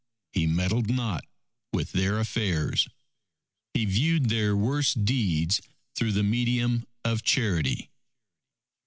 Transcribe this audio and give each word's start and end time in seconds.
He 0.33 0.47
meddled 0.47 0.89
not 0.89 1.25
with 1.73 1.91
their 1.91 2.17
affairs. 2.17 2.87
He 3.75 3.85
viewed 3.85 4.29
their 4.29 4.57
worst 4.57 5.05
deeds 5.05 5.61
through 5.95 6.13
the 6.13 6.23
medium 6.23 6.87
of 7.05 7.21
charity." 7.21 7.91